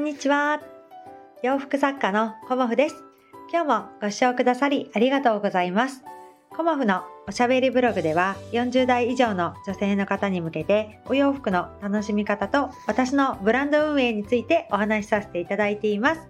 [0.00, 0.62] んにちは。
[1.42, 3.04] 洋服作家のコモフです。
[3.52, 6.02] 今日もご視聴くださりありがとうございます。
[6.48, 16.22] コモフのおしゃべりブログでは40代以上の女性の方に向けてお洋服の楽しみ方と私のブランド運営についてお話しさせていただいています。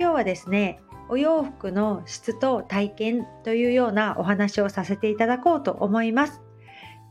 [0.00, 0.80] 今日はですね、
[1.10, 6.40] お洋服の質と体験というようなお話をさせていただこうと思います。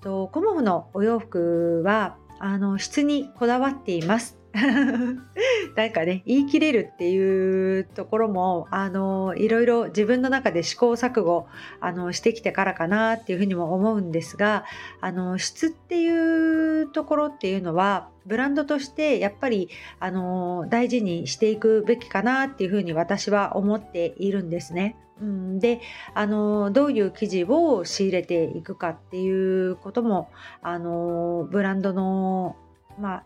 [0.02, 4.43] とコモフのお洋服はあの質にこだわっています。
[5.76, 11.48] なんかね言い切れるっていうところもあのいろいろ自分の中で試行錯誤
[11.80, 14.66] あのしてきてからかなっていうふうにも思うんですが
[15.02, 24.96] あの質っていうところっていうのはブランドとしてやっぱりあの大事にしていくべきかなっていうふうに私は思っているんですね。
[25.20, 25.80] うん、で
[26.14, 30.30] あのどういう生地を仕入れていくかっていうことも
[30.62, 32.56] あのブランドの
[33.00, 33.24] まあ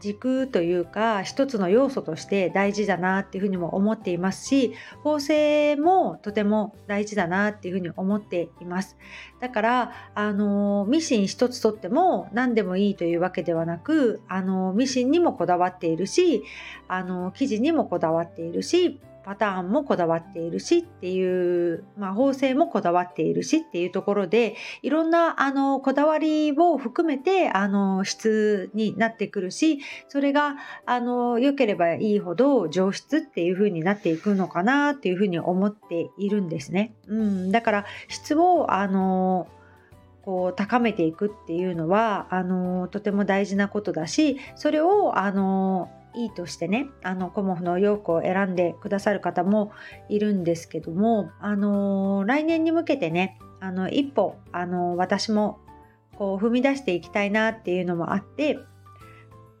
[0.00, 8.96] 軸というか一つの要素として大事だなっていうふうにも思っていますし縫製もとても大事だなっていうふうに思っています。
[9.40, 16.44] だからあのミシン一つとっても何でもいいというわけではなくあのミシンにもこだわっているし
[16.88, 36.94] あの生地にもこだわっているしパターンもこだわっているしっていう、まあ、縫製もこだわっているしっていうところでいろんなあのこだわりを含めてあの質になってくるしそれがあの良ければいいほど上質っていう風になっていくのかなっていう風に思っているんですね。
[37.08, 39.48] うん、だから質をあの
[40.24, 49.72] こう高めていくっていうのはあのとても大事なことだしそれをあのいいとしてねあのコモフの洋服を選んでくださる方も
[50.08, 55.58] いるんですけども、あの来年に向けてねあの一歩、あの私も
[56.16, 58.58] こう踏み出していきたいなっていうのもあって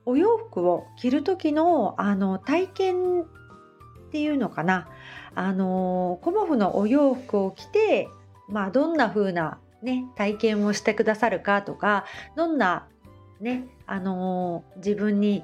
[0.06, 3.26] お洋服を着る時のあの体験っ
[4.12, 4.88] ていうのかな。
[5.34, 8.08] あのコモフのお洋服を着て、
[8.48, 12.04] まあ、どんな風なね体験をしてくださるかとか
[12.36, 12.86] どんな
[13.40, 15.42] ねあの自分に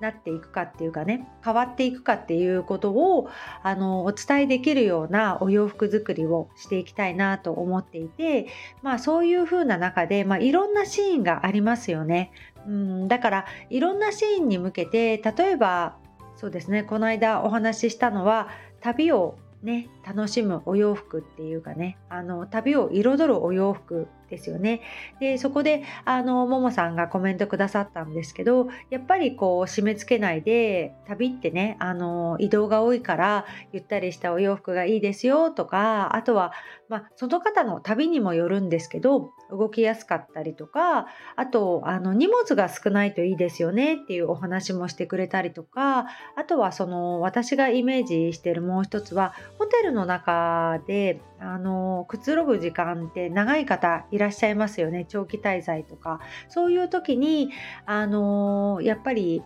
[0.00, 3.28] なっていくかっていうかね変わっていくかっていうことを
[3.62, 8.46] あのお伝えできるようなお洋服作りをしていきたいなと思っていて
[8.82, 12.32] まあそういう風な中で、まあ、いろんなシーンがありますよね。
[12.66, 15.96] うんだからいろんなシーンに向けて例えば
[16.36, 18.48] そうですねこの間お話ししたのは
[18.80, 24.80] 旅をね楽しむお洋服っていうかねあの旅を彩るお洋服ですよね。
[25.18, 36.52] でそこであのももさんがコメントくださったんですけどやっぱりこう締め付けないで旅ってねあの移動が多いからゆったりしたお洋服がいいですよとかあとは、
[36.88, 46.06] まあ、その方の旅にもよるんですけど動きやすかったりとかあとあの荷物が少ないといいですよねっていうお話もしてくれたりとか
[46.36, 55.04] あとはその私がイメージしてるもう一つはホテルの中であのくつろぐ時間って長い方いらっしゃいますよね。
[55.06, 56.20] 長期滞在とか。
[56.48, 57.50] そういう時に
[57.84, 59.42] あのやっぱり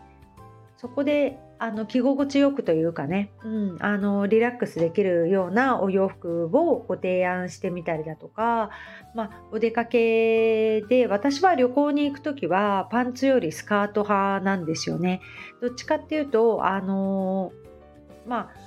[0.76, 8.70] そこであの着心地よくというかね、うん、あのリラックスできるようなお洋服をご提案してみたりだとか、
[9.16, 15.20] まあ、お出かけで私は旅行に行く時はパンツよりスカート派なんですよね。
[15.60, 17.50] どっちかっていうとあの
[18.28, 18.63] まあ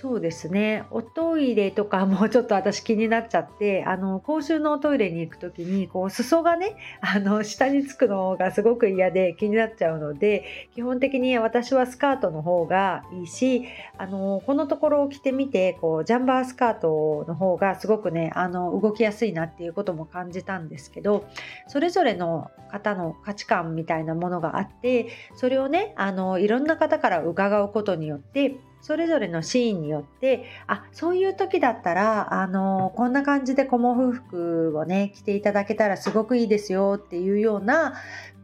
[0.00, 0.84] そうですね。
[0.92, 13.64] おトイレとかもちょっと私気になっちゃってあの公衆のおトイレに行く時にこう裾がねあの下につくのがすごく嫌で気になっちゃうので基本的に私はスカートの方がいいし
[13.98, 21.26] あのこのところを着てみてこうジャンバースカートの方がすごくねあの動きやすいなっていうことも感じたんですけど
[21.66, 37.94] それぞれの方の価値観みたいなものがあってそれをねあのいろんな方から伺うことによってそれぞれのシーンによってあそういう時だったらあのこんな感じでコモフ服をね着ていただけたらすごくいいですよっていうような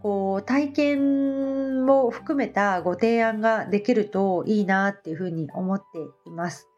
[0.03, 6.74] こう体験も含めたご提案ができるといいなっていうふうに思っています。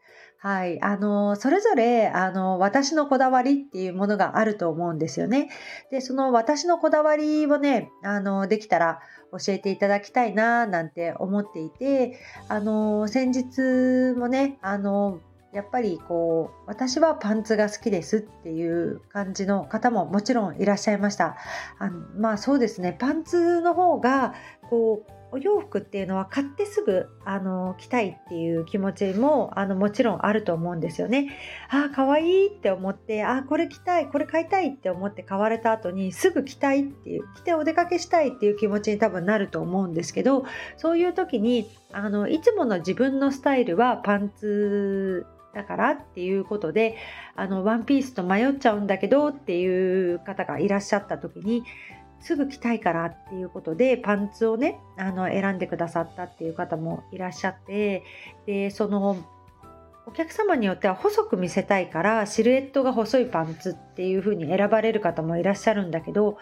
[0.47, 5.51] はい、あのそれぞれあの私のこだわりっていうものがあると思うんですよね。
[5.91, 9.01] でその私のこだわりをねあのできたら
[9.33, 15.19] 教えていただきたいななんて思っていてあの先日もねあの
[15.53, 21.37] やっぱりこう私はパンツが好きですっていう感じの方ももちろんいらっしゃいました。
[21.81, 22.97] あのまあそうですね。
[22.97, 24.35] パンツの方が
[24.71, 31.29] こうお洋服っていうのは買ってすぐあの着たいっていう気持ちもあのもちろんあると思うんですよね。
[31.69, 40.47] ああ可愛いって思ってあこれ着たいこれ買いたいって思って買われた後にすぐ着たいっていう着てお出かけしたいっていう気持ちに多分なると思うんですけど
[40.79, 46.97] そういう時にあのいつもの自分のスタイルはパンツだからっていうことで
[47.35, 51.65] あのワンピースと迷っちゃうんだけどっていう方がいらっしゃった時に
[52.21, 58.03] すぐ着たいからっていうことでパンツをねあの選んでくださったっていう方もいらっしゃって
[58.47, 59.17] でその
[60.07, 66.39] お客様によっては細く見せたいからシルエットが細いパンツっていう風に選ばれる方もいらっしゃるんだけど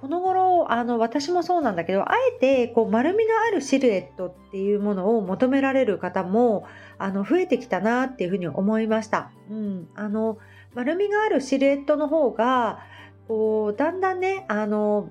[0.00, 6.66] この頃あの私もそうなんだけどあえてこう丸みのあるシルエットっていうものを求められる方も
[6.98, 9.30] あの増えてきたなっていうふうに思いました。
[9.50, 10.38] うん、あの
[10.74, 12.80] 丸みがあるシルエットの方が
[13.28, 15.10] こうだんだんねあの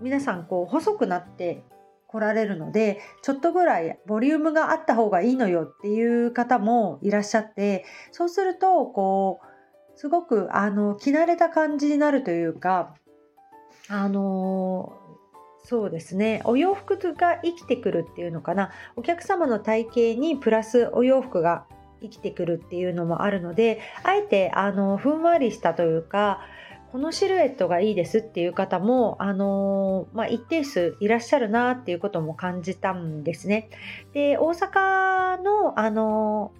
[0.00, 1.62] 皆さんこう細くなって
[2.06, 12.94] 来られるのでちょっとぐらいボリュームがあった方がいいのよっていう方もいらっしゃってそうするとこうすごくあの着慣れた感じになるというか
[13.88, 14.96] あの
[15.64, 18.70] そうですねお洋服が生きてくるっていうのかな。
[18.96, 21.66] お客様の体型にプラスお洋服が
[22.00, 26.40] 生きてくるっていうのもあるのであえてあのふんわりしたというか
[26.90, 33.68] このシルエットがいいですっていう方も、あのー、まあ、一定数いらっしゃるなっていうことも感じたんですね。
[34.14, 36.52] で、大阪の、あの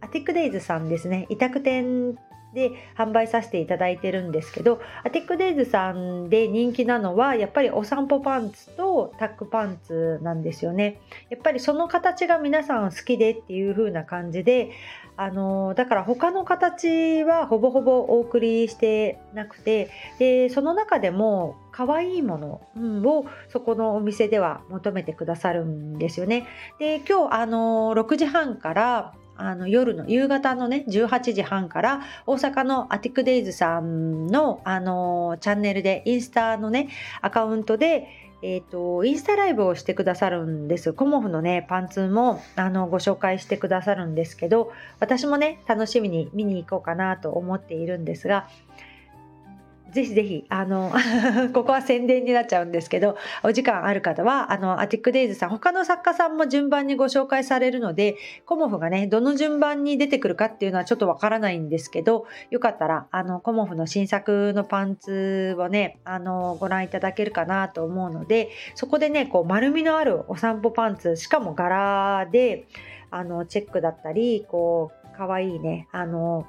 [0.00, 2.16] ー、アティックデイズさんですね、委託店
[2.56, 14.70] で販売させていただいてるんですけどアティックデイズさんで人気なのはやっぱりお散歩パンツとタックパンツなんですよねやっぱりその形が皆さん好きでっていう風な感じで
[15.18, 22.60] あのだから他の形はほぼほぼお送りしてなくてでその中でも可愛いもの
[23.06, 26.46] をそこのお店では求めてくださるんですよね。
[26.78, 36.88] で今日あの6時半からあの夜の夕方のね18時半から大阪のアティックデイズさんのあのチャンネルでインスタのね
[37.20, 38.08] アカウントで
[38.42, 40.92] えーと、インスタライブをしてくださるんです。
[40.92, 48.46] コモフのね、パンツもあのご紹介してくださるんですけど、私もね、楽しみに見に行こうかなと思っているんですが、
[49.92, 50.92] ぜひぜひ、あの、
[51.54, 58.16] ここは宣伝になっちゃうんですけど、お時間ある方は、あの、アティックデイズさん、他の作家さんも順番にご紹介されるので、
[58.46, 72.66] コモフがね、どの順番に出てくるかっていうのはちょっとわからないんですけど、よかったら、あの、コモフの新作のパンツをね、あの、ご覧いただけるかなと思うので、そこでね、こう、丸みのあるお散歩パンツ、しかも柄で、
[73.10, 76.44] あの、チェックだったり、こう、かわいいね、あの、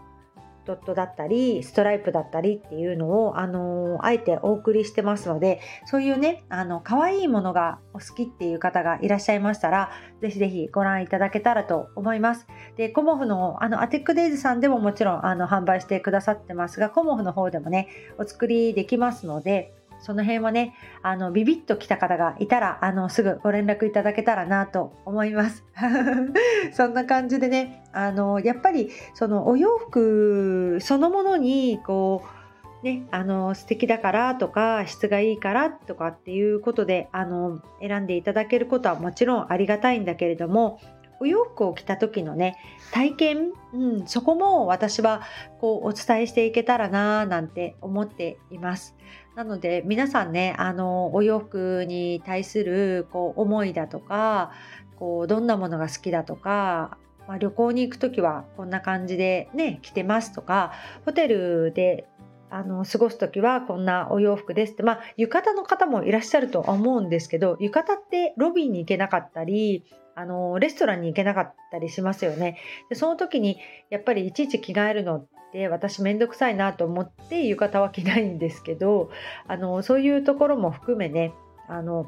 [0.67, 9.91] ドットだったりストライプだったりっていうのを、あのあえてお送りしてますのでそういうねあの可愛いものがお好きっていう方がいらっしゃいましたら
[10.21, 12.47] 是非是非ご覧いただけたらと思います。
[12.75, 17.87] でコモフのあのアテックデイズさんでももちろんあの販売してくださってますがコモフの方でもね
[18.17, 25.65] お作りできますのでその辺はね、あの、ビビッと来た方がいたら、あの、すぐご連絡いただけたらなと思います。
[26.73, 32.37] そんな感じでね、あの、やっぱり、そのお洋服そのものに、こう、
[32.83, 40.79] ね、あの素敵だからとか質がいいからとかっていうことであの選んでいただけることはもちろんありがたいんだけれども
[41.19, 42.57] お洋服を着た時のね
[42.91, 45.21] 体験、うん、そこも私は
[45.59, 48.95] こうお伝えしていけたらななんて思っています。
[49.35, 54.51] なので皆さんねあのお洋服に対するこう思いだとか
[54.97, 60.71] こうどんなものが好きだとか、まあ、旅行に行く時はこんな感じでね着てますとか
[61.05, 62.07] ホテルで
[62.49, 69.83] あの過ごす時はこんなお洋服ですってまあ浴衣の方もいらっしゃるとは思うんですけど浴衣ってロビーに行けなかったり
[70.15, 72.57] あのレストランに行けなかったりしますよね
[72.89, 79.11] でその時にやっぱりいちいち着替えるので私めんどくさいなと思って浴衣は着ないんですけど
[79.47, 81.33] あのそういうところも含めね
[81.67, 82.07] あの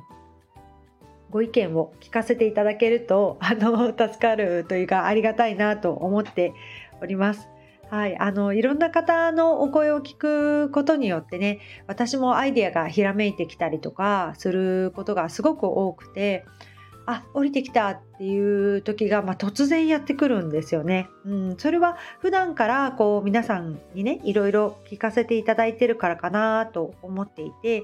[1.30, 6.54] ご意見を聞かせていただけるとあの助かるというかありがたいなと思って
[7.02, 7.48] おります。
[7.90, 16.46] はい、あのいろんな方のお声を聞くことによってね私もアイデアがひらめいてきたりとかすることがすごく多くて
[17.08, 21.10] あ降りてきたっていう時が、まあ、突然やってくるんですよね。
[21.26, 27.84] うん、それは普段からこう皆さんにねいろいろ聞かせていただいてるからかなと思っていて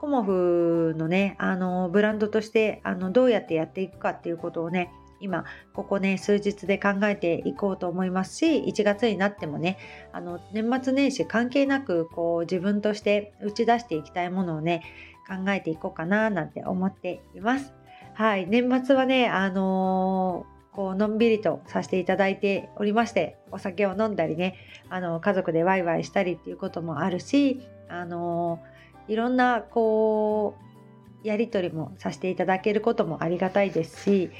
[0.00, 4.90] コモフのねあのブランドとしてあのどうやってやっていくかっていうことをね
[5.20, 9.78] 今ここね数日で考えていこうと思いますし1月になってもね
[10.12, 14.82] あの年末年始関係なくこう自分として打ち出していきたいものをね
[15.26, 17.72] 考えていこうかななんて思っています。
[18.14, 24.56] はい、年末はね、あのー、こうのんびりとさせていただいておりましてお酒を飲んだりね
[24.88, 28.60] あの家族でワイワイしたりっていうこともあるしあの
[29.08, 30.56] いろんなこ
[31.24, 34.30] うやり取りもさせていただけることもありがたいですし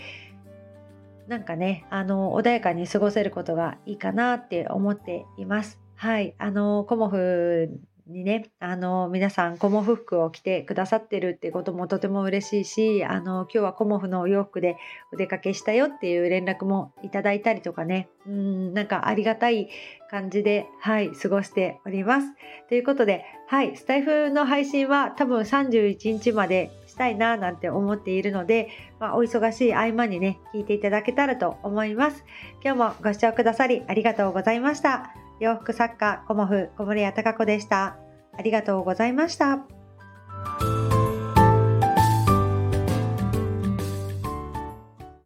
[1.28, 5.80] なんかねあの穏やかに過ごせることがいいかなって思っています。
[5.96, 7.70] はいあのコモフ
[8.06, 14.76] にね、あの、皆さん、コモフ服を着てくださってるってこともとても嬉しいし、あの、今日はコモフのお洋服で
[15.12, 19.70] お出かけしたよっていう連絡もいただいたりとかね、うん、なんかありがたい
[20.10, 22.26] 感じで、はい、過ごしております。
[22.68, 28.68] ということで、はい、スタイフの配信は多分31日までしたいななんて思っているので、
[29.00, 32.24] まあ、お忙しい合間にね、聞いていただけたらと思います。
[32.64, 35.10] 今日もご視聴くださりありがとうございました。
[35.40, 37.96] 洋服作家コモフ小森屋隆子でした。
[38.32, 39.64] ありがとうございました。